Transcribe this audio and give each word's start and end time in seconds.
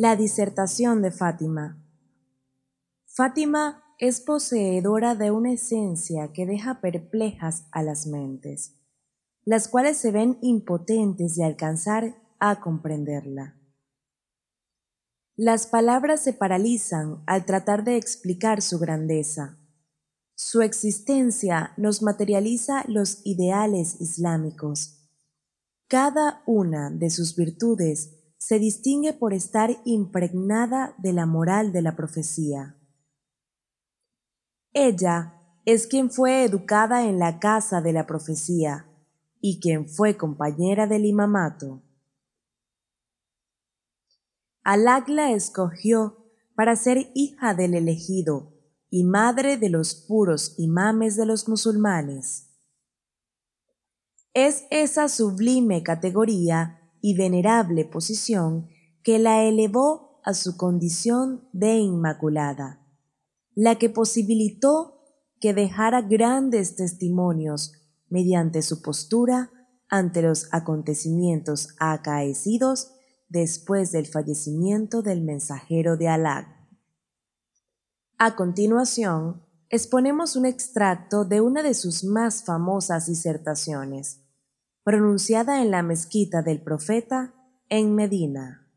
La 0.00 0.14
disertación 0.14 1.02
de 1.02 1.10
Fátima. 1.10 1.84
Fátima 3.04 3.82
es 3.98 4.20
poseedora 4.20 5.16
de 5.16 5.32
una 5.32 5.52
esencia 5.52 6.32
que 6.32 6.46
deja 6.46 6.80
perplejas 6.80 7.66
a 7.72 7.82
las 7.82 8.06
mentes, 8.06 8.76
las 9.44 9.66
cuales 9.66 9.96
se 9.96 10.12
ven 10.12 10.38
impotentes 10.40 11.34
de 11.34 11.44
alcanzar 11.44 12.14
a 12.38 12.60
comprenderla. 12.60 13.58
Las 15.34 15.66
palabras 15.66 16.22
se 16.22 16.32
paralizan 16.32 17.24
al 17.26 17.44
tratar 17.44 17.82
de 17.82 17.96
explicar 17.96 18.62
su 18.62 18.78
grandeza. 18.78 19.58
Su 20.36 20.62
existencia 20.62 21.72
nos 21.76 22.02
materializa 22.02 22.84
los 22.86 23.20
ideales 23.24 24.00
islámicos. 24.00 25.10
Cada 25.88 26.44
una 26.46 26.88
de 26.88 27.10
sus 27.10 27.34
virtudes 27.34 28.17
se 28.38 28.58
distingue 28.58 29.12
por 29.12 29.34
estar 29.34 29.76
impregnada 29.84 30.94
de 30.98 31.12
la 31.12 31.26
moral 31.26 31.72
de 31.72 31.82
la 31.82 31.96
profecía. 31.96 32.76
Ella 34.72 35.34
es 35.64 35.86
quien 35.86 36.10
fue 36.10 36.44
educada 36.44 37.04
en 37.04 37.18
la 37.18 37.40
casa 37.40 37.80
de 37.80 37.92
la 37.92 38.06
profecía 38.06 38.86
y 39.40 39.60
quien 39.60 39.88
fue 39.88 40.16
compañera 40.16 40.86
del 40.86 41.04
imamato. 41.04 41.82
Alá 44.62 45.04
la 45.08 45.32
escogió 45.32 46.32
para 46.54 46.76
ser 46.76 47.10
hija 47.14 47.54
del 47.54 47.74
elegido 47.74 48.54
y 48.90 49.04
madre 49.04 49.56
de 49.56 49.68
los 49.68 49.94
puros 49.94 50.54
imames 50.58 51.16
de 51.16 51.26
los 51.26 51.48
musulmanes. 51.48 52.50
Es 54.32 54.64
esa 54.70 55.08
sublime 55.08 55.82
categoría 55.82 56.77
y 57.00 57.16
venerable 57.16 57.84
posición 57.84 58.68
que 59.02 59.18
la 59.18 59.44
elevó 59.44 60.20
a 60.24 60.34
su 60.34 60.56
condición 60.56 61.48
de 61.52 61.78
inmaculada, 61.78 62.84
la 63.54 63.78
que 63.78 63.88
posibilitó 63.88 65.02
que 65.40 65.54
dejara 65.54 66.02
grandes 66.02 66.76
testimonios 66.76 67.72
mediante 68.08 68.62
su 68.62 68.82
postura 68.82 69.50
ante 69.88 70.22
los 70.22 70.48
acontecimientos 70.52 71.68
acaecidos 71.78 72.92
después 73.28 73.92
del 73.92 74.06
fallecimiento 74.06 75.02
del 75.02 75.22
mensajero 75.22 75.96
de 75.96 76.08
Alá. 76.08 76.68
A 78.18 78.36
continuación, 78.36 79.42
exponemos 79.70 80.34
un 80.34 80.46
extracto 80.46 81.24
de 81.24 81.40
una 81.40 81.62
de 81.62 81.74
sus 81.74 82.04
más 82.04 82.44
famosas 82.44 83.06
disertaciones, 83.06 84.22
pronunciada 84.88 85.60
en 85.60 85.70
la 85.70 85.82
mezquita 85.82 86.40
del 86.40 86.62
profeta 86.62 87.34
en 87.68 87.94
Medina. 87.94 88.72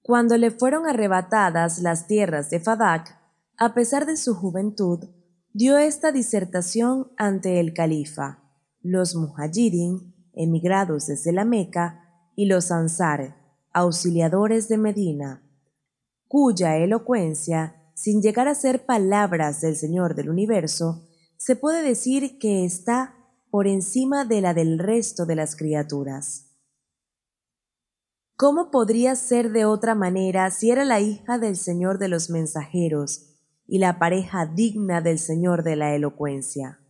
Cuando 0.00 0.36
le 0.36 0.52
fueron 0.52 0.86
arrebatadas 0.86 1.80
las 1.80 2.06
tierras 2.06 2.48
de 2.48 2.60
Fadak, 2.60 3.18
a 3.58 3.74
pesar 3.74 4.06
de 4.06 4.16
su 4.16 4.36
juventud, 4.36 5.00
dio 5.52 5.78
esta 5.78 6.12
disertación 6.12 7.10
ante 7.16 7.58
el 7.58 7.74
califa, 7.74 8.38
los 8.82 9.16
muhajirin, 9.16 10.14
emigrados 10.32 11.08
desde 11.08 11.32
la 11.32 11.44
Meca, 11.44 12.04
y 12.36 12.46
los 12.46 12.70
ansar, 12.70 13.34
auxiliadores 13.72 14.68
de 14.68 14.78
Medina, 14.78 15.42
cuya 16.28 16.76
elocuencia, 16.76 17.90
sin 17.96 18.22
llegar 18.22 18.46
a 18.46 18.54
ser 18.54 18.86
palabras 18.86 19.60
del 19.60 19.74
Señor 19.74 20.14
del 20.14 20.30
universo, 20.30 21.02
se 21.36 21.56
puede 21.56 21.82
decir 21.82 22.38
que 22.38 22.64
está 22.64 23.16
por 23.52 23.66
encima 23.66 24.24
de 24.24 24.40
la 24.40 24.54
del 24.54 24.78
resto 24.78 25.26
de 25.26 25.36
las 25.36 25.56
criaturas. 25.56 26.56
¿Cómo 28.34 28.70
podría 28.70 29.14
ser 29.14 29.52
de 29.52 29.66
otra 29.66 29.94
manera 29.94 30.50
si 30.50 30.70
era 30.70 30.86
la 30.86 31.00
hija 31.00 31.36
del 31.36 31.56
Señor 31.56 31.98
de 31.98 32.08
los 32.08 32.30
mensajeros 32.30 33.26
y 33.66 33.78
la 33.78 33.98
pareja 33.98 34.46
digna 34.46 35.02
del 35.02 35.18
Señor 35.18 35.64
de 35.64 35.76
la 35.76 35.94
elocuencia? 35.94 36.80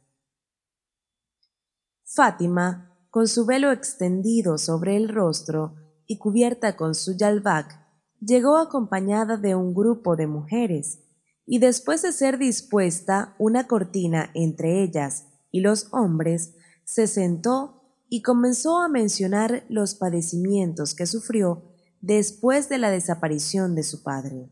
Fátima, 2.04 2.96
con 3.10 3.26
su 3.26 3.44
velo 3.44 3.72
extendido 3.72 4.56
sobre 4.56 4.96
el 4.96 5.08
rostro 5.08 5.74
y 6.06 6.18
cubierta 6.18 6.76
con 6.76 6.94
su 6.94 7.16
yalbak, 7.16 7.76
llegó 8.20 8.56
acompañada 8.56 9.36
de 9.36 9.56
un 9.56 9.74
grupo 9.74 10.14
de 10.14 10.28
mujeres, 10.28 11.00
y 11.44 11.58
después 11.58 12.02
de 12.02 12.12
ser 12.12 12.38
dispuesta 12.38 13.34
una 13.40 13.66
cortina 13.66 14.30
entre 14.32 14.84
ellas 14.84 15.26
y 15.52 15.60
los 15.60 15.86
hombres, 15.92 16.56
se 16.82 17.06
sentó 17.06 17.82
y 18.08 18.22
comenzó 18.22 18.80
a 18.80 18.88
mencionar 18.88 19.64
los 19.68 19.94
padecimientos 19.94 20.94
que 20.94 21.06
sufrió 21.06 21.62
después 22.00 22.68
de 22.68 22.78
la 22.78 22.90
desaparición 22.90 23.76
de 23.76 23.84
su 23.84 24.02
padre, 24.02 24.50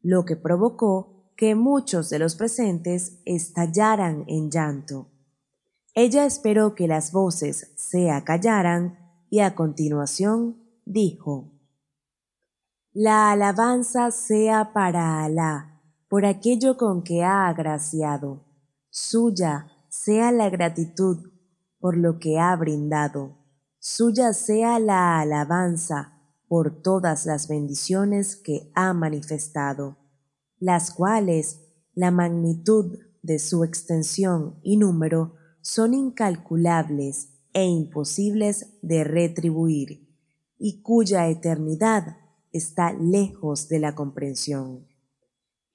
lo 0.00 0.24
que 0.24 0.36
provocó 0.36 1.32
que 1.36 1.54
muchos 1.54 2.10
de 2.10 2.18
los 2.18 2.36
presentes 2.36 3.18
estallaran 3.24 4.24
en 4.28 4.50
llanto. 4.50 5.10
Ella 5.94 6.24
esperó 6.24 6.74
que 6.74 6.86
las 6.86 7.12
voces 7.12 7.72
se 7.76 8.10
acallaran 8.10 8.98
y 9.30 9.40
a 9.40 9.54
continuación 9.54 10.62
dijo, 10.84 11.52
La 12.92 13.32
alabanza 13.32 14.10
sea 14.10 14.72
para 14.72 15.24
Alá 15.24 15.80
por 16.08 16.24
aquello 16.24 16.76
con 16.76 17.02
que 17.02 17.22
ha 17.22 17.48
agraciado. 17.48 18.44
Suya 18.90 19.68
sea 20.02 20.32
la 20.32 20.48
gratitud 20.48 21.30
por 21.78 21.94
lo 21.94 22.18
que 22.18 22.38
ha 22.38 22.56
brindado. 22.56 23.36
Suya 23.78 24.32
sea 24.32 24.78
la 24.78 25.20
alabanza 25.20 26.18
por 26.48 26.80
todas 26.80 27.26
las 27.26 27.48
bendiciones 27.48 28.34
que 28.34 28.70
ha 28.74 28.94
manifestado, 28.94 29.98
las 30.58 30.90
cuales 30.90 31.60
la 31.92 32.10
magnitud 32.10 32.98
de 33.22 33.38
su 33.38 33.62
extensión 33.62 34.58
y 34.62 34.78
número 34.78 35.34
son 35.60 35.92
incalculables 35.92 37.34
e 37.52 37.66
imposibles 37.66 38.78
de 38.80 39.04
retribuir, 39.04 40.08
y 40.56 40.80
cuya 40.80 41.28
eternidad 41.28 42.16
está 42.52 42.94
lejos 42.94 43.68
de 43.68 43.80
la 43.80 43.94
comprensión. 43.94 44.88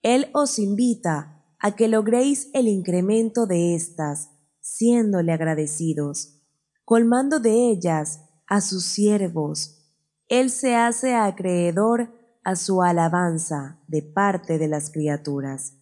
Él 0.02 0.31
os 0.34 0.57
invita 0.57 1.34
a 1.59 1.75
que 1.75 1.88
logréis 1.88 2.49
el 2.53 2.67
incremento 2.67 3.45
de 3.45 3.75
éstas, 3.75 4.29
siéndole 4.59 5.31
agradecidos, 5.31 6.41
colmando 6.83 7.39
de 7.39 7.69
ellas 7.69 8.21
a 8.47 8.61
sus 8.61 8.85
siervos. 8.85 9.91
Él 10.27 10.49
se 10.49 10.75
hace 10.75 11.15
acreedor 11.15 12.11
a 12.44 12.55
su 12.55 12.81
alabanza 12.81 13.79
de 13.88 14.01
parte 14.01 14.57
de 14.57 14.67
las 14.67 14.91
criaturas. 14.91 15.73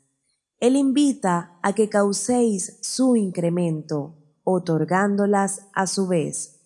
Él 0.60 0.76
invita 0.76 1.60
a 1.62 1.74
que 1.74 1.90
causéis 1.90 2.80
su 2.82 3.16
incremento, 3.16 4.16
otorgándolas 4.44 5.68
a 5.74 5.88
su 5.88 6.08
vez. 6.08 6.62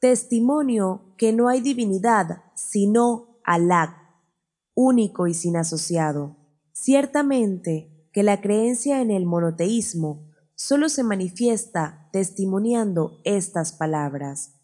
Testimonio 0.00 1.14
que 1.16 1.32
no 1.32 1.48
hay 1.48 1.60
divinidad 1.60 2.42
sino 2.54 3.40
Alá 3.44 4.00
único 4.74 5.26
y 5.26 5.34
sin 5.34 5.56
asociado. 5.56 6.36
Ciertamente 6.82 8.08
que 8.10 8.22
la 8.22 8.40
creencia 8.40 9.02
en 9.02 9.10
el 9.10 9.26
monoteísmo 9.26 10.30
solo 10.54 10.88
se 10.88 11.02
manifiesta 11.02 12.08
testimoniando 12.10 13.20
estas 13.24 13.72
palabras. 13.72 14.54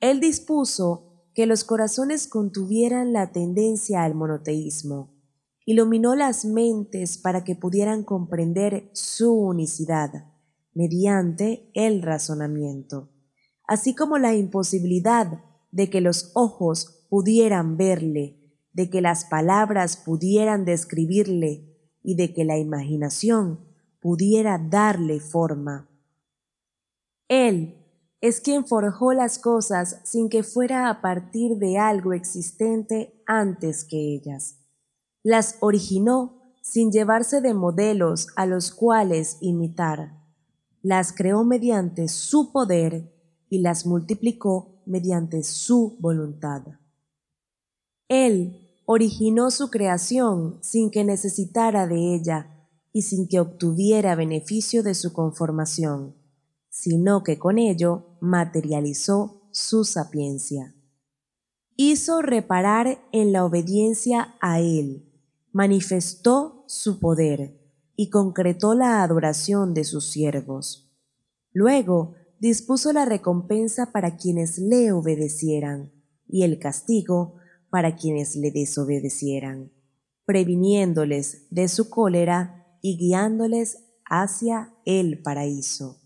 Él 0.00 0.20
dispuso 0.20 1.24
que 1.34 1.46
los 1.46 1.64
corazones 1.64 2.28
contuvieran 2.28 3.14
la 3.14 3.32
tendencia 3.32 4.04
al 4.04 4.14
monoteísmo, 4.14 5.14
iluminó 5.64 6.14
las 6.14 6.44
mentes 6.44 7.16
para 7.16 7.42
que 7.42 7.56
pudieran 7.56 8.04
comprender 8.04 8.90
su 8.92 9.32
unicidad 9.32 10.26
mediante 10.74 11.70
el 11.72 12.02
razonamiento, 12.02 13.08
así 13.66 13.94
como 13.94 14.18
la 14.18 14.34
imposibilidad 14.34 15.42
de 15.70 15.88
que 15.88 16.02
los 16.02 16.32
ojos 16.34 17.06
pudieran 17.08 17.78
verle 17.78 18.39
de 18.72 18.90
que 18.90 19.00
las 19.00 19.24
palabras 19.24 19.96
pudieran 19.96 20.64
describirle 20.64 21.66
y 22.02 22.14
de 22.14 22.32
que 22.32 22.44
la 22.44 22.58
imaginación 22.58 23.60
pudiera 24.00 24.58
darle 24.58 25.20
forma. 25.20 25.88
Él 27.28 27.76
es 28.20 28.40
quien 28.40 28.66
forjó 28.66 29.12
las 29.12 29.38
cosas 29.38 30.00
sin 30.04 30.28
que 30.28 30.42
fuera 30.42 30.90
a 30.90 31.00
partir 31.00 31.56
de 31.56 31.78
algo 31.78 32.12
existente 32.12 33.22
antes 33.26 33.84
que 33.84 34.14
ellas. 34.14 34.58
Las 35.22 35.56
originó 35.60 36.40
sin 36.62 36.92
llevarse 36.92 37.40
de 37.40 37.54
modelos 37.54 38.28
a 38.36 38.46
los 38.46 38.72
cuales 38.72 39.38
imitar. 39.40 40.18
Las 40.82 41.12
creó 41.12 41.44
mediante 41.44 42.08
su 42.08 42.52
poder 42.52 43.12
y 43.48 43.60
las 43.60 43.86
multiplicó 43.86 44.82
mediante 44.86 45.42
su 45.42 45.96
voluntad. 45.98 46.62
Él 48.10 48.68
originó 48.86 49.52
su 49.52 49.70
creación 49.70 50.58
sin 50.62 50.90
que 50.90 51.04
necesitara 51.04 51.86
de 51.86 52.16
ella 52.16 52.66
y 52.92 53.02
sin 53.02 53.28
que 53.28 53.38
obtuviera 53.38 54.16
beneficio 54.16 54.82
de 54.82 54.96
su 54.96 55.12
conformación, 55.12 56.16
sino 56.68 57.22
que 57.22 57.38
con 57.38 57.56
ello 57.56 58.16
materializó 58.20 59.48
su 59.52 59.84
sapiencia. 59.84 60.74
hizo 61.76 62.20
reparar 62.20 62.98
en 63.12 63.32
la 63.32 63.44
obediencia 63.44 64.34
a 64.40 64.58
Él, 64.60 65.08
manifestó 65.52 66.64
su 66.66 66.98
poder 66.98 67.58
y 67.94 68.10
concretó 68.10 68.74
la 68.74 69.04
adoración 69.04 69.72
de 69.72 69.84
sus 69.84 70.10
siervos. 70.10 70.92
Luego 71.52 72.16
dispuso 72.40 72.92
la 72.92 73.04
recompensa 73.04 73.92
para 73.92 74.16
quienes 74.16 74.58
le 74.58 74.90
obedecieran 74.90 75.92
y 76.28 76.42
el 76.42 76.58
castigo 76.58 77.39
para 77.70 77.96
quienes 77.96 78.36
le 78.36 78.50
desobedecieran, 78.50 79.72
previniéndoles 80.26 81.46
de 81.50 81.68
su 81.68 81.88
cólera 81.88 82.66
y 82.82 82.98
guiándoles 82.98 83.86
hacia 84.04 84.74
el 84.84 85.22
paraíso. 85.22 86.00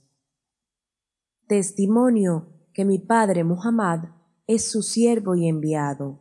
Testimonio 1.49 2.53
que 2.73 2.85
mi 2.85 2.99
padre 2.99 3.45
Muhammad 3.45 4.11
es 4.47 4.71
su 4.71 4.83
siervo 4.83 5.35
y 5.35 5.49
enviado. 5.49 6.21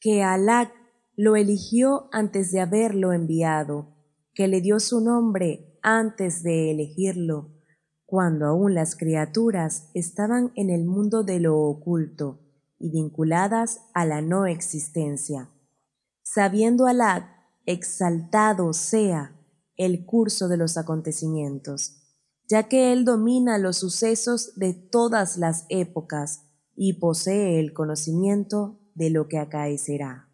Que 0.00 0.22
Alá 0.22 0.72
lo 1.16 1.36
eligió 1.36 2.08
antes 2.12 2.50
de 2.52 2.60
haberlo 2.60 3.12
enviado, 3.12 3.94
que 4.34 4.48
le 4.48 4.60
dio 4.60 4.80
su 4.80 5.00
nombre 5.00 5.78
antes 5.82 6.42
de 6.42 6.70
elegirlo, 6.70 7.52
cuando 8.04 8.46
aún 8.46 8.74
las 8.74 8.96
criaturas 8.96 9.90
estaban 9.94 10.52
en 10.54 10.70
el 10.70 10.84
mundo 10.84 11.22
de 11.22 11.40
lo 11.40 11.58
oculto 11.58 12.45
y 12.78 12.90
vinculadas 12.90 13.80
a 13.94 14.04
la 14.04 14.20
no 14.20 14.46
existencia. 14.46 15.50
Sabiendo 16.22 16.86
Alá, 16.86 17.50
exaltado 17.66 18.72
sea 18.72 19.36
el 19.76 20.06
curso 20.06 20.48
de 20.48 20.56
los 20.56 20.76
acontecimientos, 20.76 22.02
ya 22.48 22.68
que 22.68 22.92
Él 22.92 23.04
domina 23.04 23.58
los 23.58 23.78
sucesos 23.78 24.54
de 24.56 24.72
todas 24.72 25.36
las 25.36 25.66
épocas 25.68 26.42
y 26.74 26.94
posee 26.94 27.58
el 27.58 27.72
conocimiento 27.72 28.78
de 28.94 29.10
lo 29.10 29.28
que 29.28 29.38
acaecerá. 29.38 30.28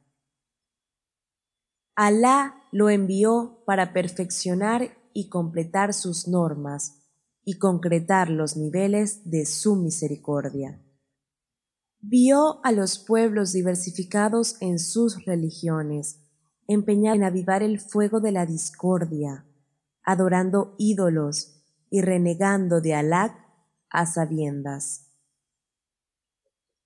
Alá 1.95 2.55
lo 2.73 2.89
envió 2.91 3.63
para 3.67 3.93
perfeccionar 3.93 4.97
y 5.13 5.29
completar 5.29 5.93
sus 5.93 6.27
normas 6.27 7.03
y 7.45 7.59
concretar 7.59 8.31
los 8.31 8.57
niveles 8.57 9.29
de 9.31 9.45
su 9.47 9.77
misericordia. 9.77 10.81
Vio 12.05 12.59
a 12.65 12.73
los 12.73 12.99
pueblos 12.99 13.53
diversificados 13.53 14.57
en 14.61 14.81
sus 14.81 15.25
religiones, 15.25 16.19
empeñados 16.67 17.19
en 17.19 17.25
avivar 17.25 17.63
el 17.63 17.79
fuego 17.79 18.21
de 18.21 18.33
la 18.33 18.45
discordia, 18.45 19.47
adorando 20.03 20.75
ídolos 20.79 21.63
y 21.91 22.01
renegando 22.01 22.81
de 22.81 22.95
Alá 22.95 23.47
a 23.89 24.07
sabiendas. 24.07 25.13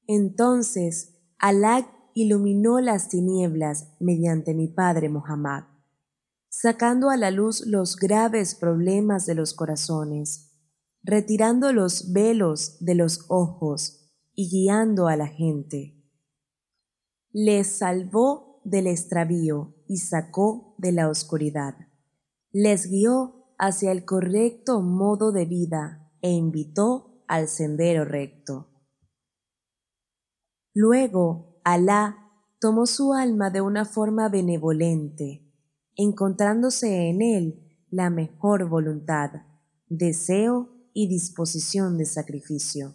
Entonces 0.07 1.15
Alá 1.39 1.91
iluminó 2.13 2.81
las 2.81 3.09
tinieblas 3.09 3.95
mediante 3.99 4.53
mi 4.53 4.69
padre 4.69 5.09
Muhammad, 5.09 5.65
sacando 6.51 7.09
a 7.09 7.17
la 7.17 7.31
luz 7.31 7.67
los 7.67 7.97
graves 7.97 8.55
problemas 8.55 9.25
de 9.25 9.35
los 9.35 9.55
corazones, 9.55 10.53
retirando 11.03 11.73
los 11.73 12.13
velos 12.13 12.77
de 12.85 12.97
los 12.97 13.25
ojos 13.29 13.96
y 14.37 14.51
guiando 14.51 15.09
a 15.09 15.17
la 15.17 15.27
gente. 15.27 15.95
Les 17.33 17.79
salvó 17.79 18.61
del 18.65 18.87
extravío 18.87 19.75
y 19.89 19.97
sacó 19.99 20.77
de 20.79 20.93
la 20.93 21.09
oscuridad. 21.09 21.75
Les 22.53 22.89
guió 22.89 23.47
hacia 23.59 23.91
el 23.91 24.05
correcto 24.05 24.83
modo 24.83 25.33
de 25.33 25.47
vida 25.47 26.13
e 26.21 26.31
invitó 26.31 27.25
al 27.27 27.49
sendero 27.49 28.05
recto. 28.05 28.69
Luego, 30.75 31.61
Alá 31.65 32.31
tomó 32.61 32.87
su 32.87 33.15
alma 33.15 33.51
de 33.51 33.61
una 33.61 33.85
forma 33.85 34.29
benevolente, 34.29 35.51
encontrándose 35.97 37.09
en 37.09 37.23
él 37.23 37.85
la 37.91 38.11
mejor 38.11 38.69
voluntad, 38.69 39.31
deseo 39.89 40.69
y 40.93 41.09
disposición 41.09 41.97
de 41.97 42.05
sacrificio. 42.05 42.95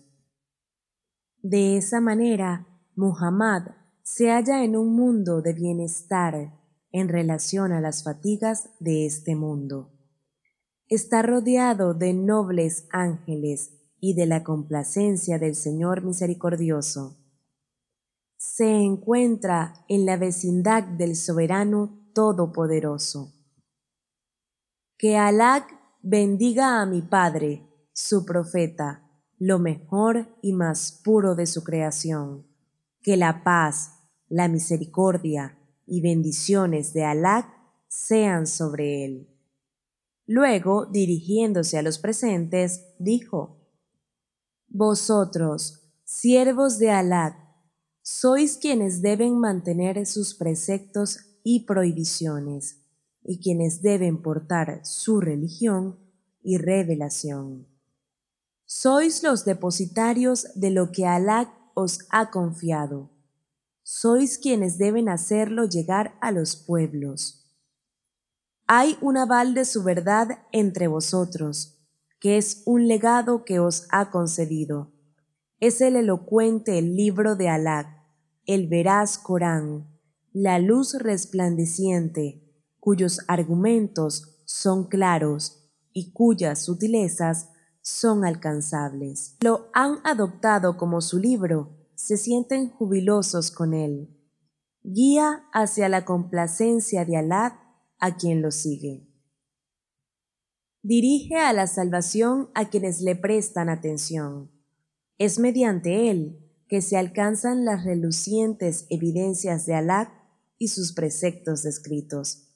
De 1.42 1.78
esa 1.78 2.02
manera, 2.02 2.68
Muhammad 2.96 3.64
se 4.04 4.30
halla 4.30 4.64
en 4.64 4.76
un 4.76 4.96
mundo 4.96 5.42
de 5.42 5.54
bienestar 5.54 6.60
en 6.92 7.08
relación 7.08 7.72
a 7.72 7.82
las 7.82 8.04
fatigas 8.04 8.70
de 8.80 9.06
este 9.06 9.36
mundo. 9.36 9.92
Está 10.88 11.22
rodeado 11.22 11.94
de 11.94 12.14
nobles 12.14 12.88
ángeles 12.92 13.72
y 14.00 14.14
de 14.14 14.26
la 14.26 14.44
complacencia 14.44 15.40
del 15.40 15.56
Señor 15.56 16.04
misericordioso 16.04 17.18
se 18.42 18.66
encuentra 18.66 19.86
en 19.88 20.08
la 20.08 20.18
vecindad 20.18 20.82
del 20.82 21.16
soberano 21.16 22.10
todopoderoso. 22.16 23.32
Que 24.98 25.16
Alá 25.16 25.68
bendiga 26.02 26.82
a 26.82 26.88
mi 26.88 27.04
Padre, 27.04 27.68
su 27.94 28.26
profeta, 28.26 29.11
lo 29.42 29.58
mejor 29.58 30.28
y 30.44 30.54
más 30.54 31.02
puro 31.04 31.34
de 31.34 31.48
su 31.48 31.64
creación. 31.64 32.46
Que 33.02 33.18
la 33.18 33.44
paz, 33.44 33.94
la 34.30 34.48
misericordia 34.48 35.58
y 35.88 36.02
bendiciones 36.02 36.94
de 36.94 37.06
Alá 37.06 37.52
sean 37.88 38.46
sobre 38.46 39.04
él. 39.04 39.28
Luego, 40.28 40.86
dirigiéndose 40.86 41.80
a 41.80 41.82
los 41.82 41.98
presentes, 41.98 42.86
dijo, 43.00 43.58
Vosotros, 44.68 45.92
siervos 46.04 46.78
de 46.78 46.92
Alá, 46.92 47.58
sois 48.04 48.58
quienes 48.58 49.02
deben 49.02 49.40
mantener 49.40 50.06
sus 50.06 50.36
preceptos 50.36 51.18
y 51.44 51.66
prohibiciones, 51.66 52.84
y 53.24 53.40
quienes 53.40 53.82
deben 53.82 54.22
portar 54.22 54.82
su 54.86 55.20
religión 55.20 55.98
y 56.44 56.60
revelación. 56.60 57.71
Sois 58.74 59.22
los 59.22 59.44
depositarios 59.44 60.48
de 60.56 60.70
lo 60.72 60.94
que 60.94 61.06
Alá 61.06 61.54
os 61.74 62.08
ha 62.10 62.32
confiado. 62.32 63.10
Sois 63.84 64.38
quienes 64.38 64.78
deben 64.78 65.10
hacerlo 65.10 65.66
llegar 65.66 66.18
a 66.22 66.32
los 66.32 66.56
pueblos. 66.56 67.54
Hay 68.68 68.98
un 69.02 69.18
aval 69.18 69.56
de 69.56 69.66
su 69.66 69.84
verdad 69.84 70.44
entre 70.54 70.88
vosotros, 70.88 71.82
que 72.22 72.38
es 72.38 72.64
un 72.66 72.88
legado 72.88 73.44
que 73.44 73.60
os 73.60 73.88
ha 73.92 74.10
concedido. 74.10 74.94
Es 75.60 75.82
el 75.82 75.98
elocuente 75.98 76.82
libro 76.82 77.36
de 77.36 77.50
Alá 77.50 78.08
el 78.46 78.70
veraz 78.70 79.18
Corán, 79.18 80.00
la 80.32 80.60
luz 80.60 80.94
resplandeciente, 80.94 82.42
cuyos 82.80 83.20
argumentos 83.28 84.42
son 84.46 84.86
claros 84.88 85.70
y 85.92 86.14
cuyas 86.14 86.64
sutilezas 86.64 87.51
son 87.82 88.26
alcanzables. 88.26 89.36
Lo 89.42 89.70
han 89.74 90.00
adoptado 90.04 90.78
como 90.78 91.02
su 91.02 91.20
libro, 91.20 91.78
se 91.96 92.18
sienten 92.18 92.70
jubilosos 92.70 93.52
con 93.52 93.74
él. 93.74 94.18
Guía 94.84 95.44
hacia 95.54 95.90
la 95.90 96.06
complacencia 96.06 97.06
de 97.06 97.18
Alá 97.18 97.60
a 98.00 98.18
quien 98.18 98.42
lo 98.42 98.52
sigue. 98.52 99.08
Dirige 100.84 101.38
a 101.38 101.54
la 101.54 101.68
salvación 101.68 102.50
a 102.56 102.70
quienes 102.70 103.02
le 103.02 103.16
prestan 103.16 103.70
atención. 103.70 104.52
Es 105.20 105.38
mediante 105.38 106.10
él 106.10 106.40
que 106.68 106.82
se 106.82 106.98
alcanzan 106.98 107.66
las 107.66 107.84
relucientes 107.84 108.88
evidencias 108.90 109.68
de 109.68 109.76
Alá 109.76 110.12
y 110.58 110.70
sus 110.70 110.94
preceptos 110.94 111.62
descritos, 111.62 112.48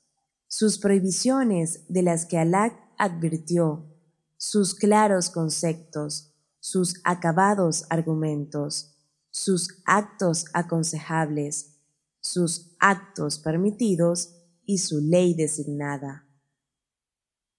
sus 0.48 0.80
prohibiciones 0.80 1.86
de 1.90 2.02
las 2.02 2.26
que 2.26 2.40
Alá 2.40 2.92
advirtió, 2.98 3.95
sus 4.38 4.76
claros 4.76 5.30
conceptos, 5.30 6.34
sus 6.60 7.00
acabados 7.04 7.86
argumentos, 7.90 8.96
sus 9.30 9.82
actos 9.86 10.46
aconsejables, 10.54 11.80
sus 12.20 12.76
actos 12.80 13.40
permitidos 13.40 14.36
y 14.66 14.80
su 14.80 15.00
ley 15.00 15.36
designada. 15.36 16.28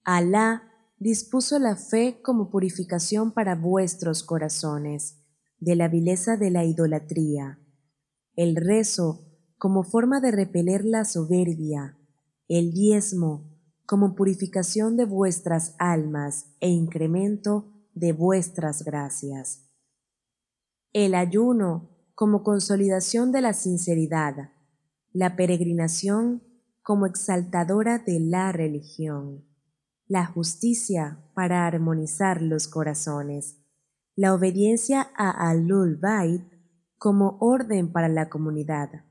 Alá 0.03 0.73
dispuso 0.99 1.59
la 1.59 1.77
fe 1.77 2.21
como 2.23 2.51
purificación 2.51 3.33
para 3.33 3.55
vuestros 3.55 4.23
corazones 4.23 5.19
de 5.59 5.77
la 5.77 5.89
vileza 5.89 6.37
de 6.37 6.51
la 6.51 6.65
idolatría, 6.65 7.59
el 8.35 8.57
rezo 8.57 9.27
como 9.59 9.85
forma 9.85 10.21
de 10.21 10.31
repeler 10.31 10.85
la 10.85 11.05
soberbia, 11.05 11.99
el 12.49 12.73
diezmo 12.73 13.56
como 13.87 14.15
purificación 14.15 14.97
de 14.97 15.05
vuestras 15.05 15.75
almas 15.79 16.47
e 16.61 16.69
incremento 16.69 17.73
de 17.95 18.13
vuestras 18.13 18.85
gracias, 18.85 19.71
el 20.93 21.15
ayuno 21.15 21.91
como 22.15 22.43
consolidación 22.43 23.33
de 23.33 23.43
la 23.43 23.53
sinceridad, 23.53 24.51
la 25.13 25.37
peregrinación 25.37 26.43
como 26.83 27.07
exaltadora 27.07 27.99
de 27.99 28.21
la 28.21 28.53
religión, 28.53 29.45
la 30.07 30.25
justicia 30.25 31.19
para 31.35 31.67
armonizar 31.67 32.43
los 32.43 32.69
corazones, 32.69 33.59
la 34.15 34.35
obediencia 34.35 35.11
a 35.17 35.51
Alul 35.51 35.97
Bait 35.97 36.43
como 36.97 37.37
orden 37.41 37.93
para 37.93 38.09
la 38.09 38.29
comunidad, 38.29 39.05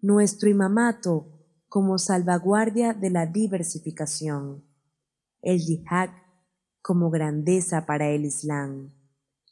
nuestro 0.00 0.48
imamato 0.48 1.41
como 1.72 1.96
salvaguardia 1.96 2.92
de 2.92 3.08
la 3.08 3.24
diversificación, 3.24 4.62
el 5.40 5.58
yihad 5.58 6.10
como 6.82 7.08
grandeza 7.08 7.86
para 7.86 8.10
el 8.10 8.26
Islam, 8.26 8.92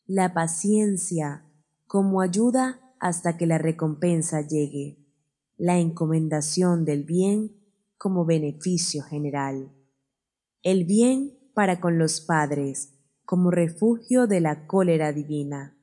la 0.05 0.35
paciencia 0.35 1.47
como 1.87 2.21
ayuda 2.21 2.79
hasta 3.01 3.39
que 3.39 3.47
la 3.47 3.57
recompensa 3.57 4.43
llegue, 4.43 4.99
la 5.57 5.79
encomendación 5.79 6.85
del 6.85 7.05
bien 7.05 7.57
como 7.97 8.27
beneficio 8.27 9.03
general, 9.03 9.73
el 10.63 10.85
bien 10.85 11.39
para 11.55 11.81
con 11.81 11.99
los 11.99 12.21
padres 12.21 12.99
como 13.25 13.51
refugio 13.51 14.27
de 14.27 14.43
la 14.43 14.67
cólera 14.67 15.15
divina, 15.15 15.75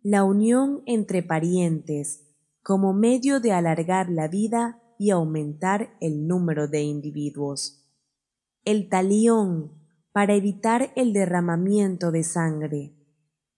la 0.00 0.22
unión 0.22 0.84
entre 0.86 1.24
parientes 1.24 2.22
como 2.62 2.92
medio 2.92 3.40
de 3.40 3.50
alargar 3.50 4.08
la 4.10 4.28
vida 4.28 4.78
y 4.98 5.10
aumentar 5.10 5.96
el 6.00 6.26
número 6.26 6.68
de 6.68 6.82
individuos, 6.82 7.84
el 8.64 8.88
talión 8.88 9.72
para 10.12 10.34
evitar 10.34 10.92
el 10.94 11.12
derramamiento 11.12 12.12
de 12.12 12.22
sangre, 12.22 12.94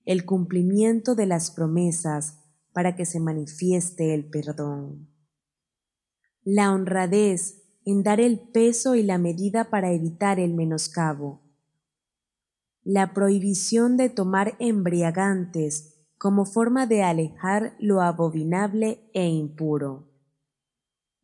el 0.05 0.25
cumplimiento 0.25 1.15
de 1.15 1.27
las 1.27 1.51
promesas 1.51 2.39
para 2.73 2.97
que 2.97 3.07
se 3.07 3.21
manifieste 3.21 4.15
el 4.15 4.29
perdón. 4.29 5.09
La 6.43 6.73
honradez 6.73 7.63
en 7.85 8.03
dar 8.03 8.21
el 8.21 8.39
peso 8.39 8.95
y 8.95 9.03
la 9.03 9.19
medida 9.19 9.71
para 9.71 9.93
evitar 9.93 10.41
el 10.41 10.55
menoscabo. 10.55 11.43
La 12.83 13.15
prohibición 13.15 13.97
de 13.97 14.11
tomar 14.11 14.57
embriagantes 14.59 15.95
como 16.19 16.45
forma 16.45 16.87
de 16.87 17.03
alejar 17.03 17.75
lo 17.79 18.01
abominable 18.01 19.11
e 19.13 19.27
impuro. 19.27 20.14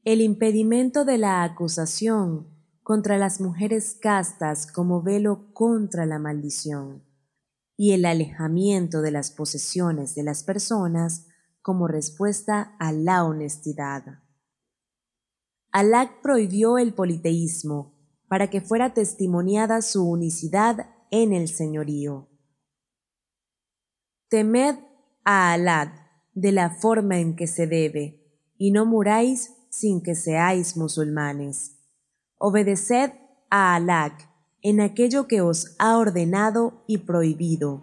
El 0.03 0.23
impedimento 0.23 1.05
de 1.05 1.19
la 1.19 1.43
acusación 1.43 2.49
contra 2.83 3.19
las 3.19 3.39
mujeres 3.39 3.99
castas 4.01 4.67
como 4.67 5.03
velo 5.03 5.53
contra 5.53 6.07
la 6.07 6.19
maldición 6.19 7.05
y 7.77 7.93
el 7.93 8.07
alejamiento 8.07 9.03
de 9.03 9.11
las 9.11 9.31
posesiones 9.31 10.15
de 10.15 10.23
las 10.23 10.43
personas 10.43 11.27
como 11.61 11.87
respuesta 11.87 12.75
a 12.79 12.93
la 12.93 13.25
honestidad. 13.25 14.23
Alá 15.71 16.19
prohibió 16.23 16.79
el 16.79 16.95
politeísmo 16.95 17.95
para 18.27 18.49
que 18.49 18.63
fuera 18.63 18.95
testimoniada 18.95 19.83
su 19.83 20.09
unicidad 20.09 20.95
en 21.11 21.35
el 21.35 21.49
señorío. 21.49 22.31
Temed 24.29 24.77
a 25.25 25.53
Alá 25.53 26.25
de 26.33 26.53
la 26.53 26.71
forma 26.71 27.19
en 27.19 27.37
que 27.37 27.47
se 27.47 27.67
debe, 27.67 28.17
y 28.57 28.71
no 28.71 28.87
muráis 28.87 29.60
sin 29.71 30.03
que 30.03 30.15
seáis 30.15 30.77
musulmanes. 30.77 31.77
Obedeced 32.39 33.13
a 33.49 33.75
Alá 33.75 34.17
en 34.63 34.81
aquello 34.81 35.27
que 35.27 35.41
os 35.41 35.75
ha 35.79 35.97
ordenado 35.97 36.83
y 36.87 36.99
prohibido, 36.99 37.83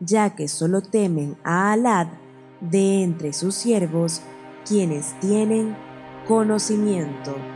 ya 0.00 0.34
que 0.34 0.48
solo 0.48 0.82
temen 0.82 1.36
a 1.44 1.72
Alá 1.72 2.18
de 2.60 3.02
entre 3.02 3.32
sus 3.32 3.54
siervos 3.54 4.22
quienes 4.64 5.18
tienen 5.20 5.76
conocimiento. 6.26 7.55